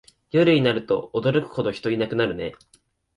[0.31, 2.55] 夜になると驚くほど人いなくなるね